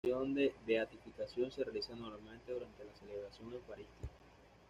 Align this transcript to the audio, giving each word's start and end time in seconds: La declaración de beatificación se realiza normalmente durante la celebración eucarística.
La 0.03 0.07
declaración 0.07 0.33
de 0.33 0.53
beatificación 0.65 1.51
se 1.51 1.63
realiza 1.63 1.95
normalmente 1.95 2.51
durante 2.51 2.83
la 2.85 2.95
celebración 2.95 3.53
eucarística. 3.53 4.09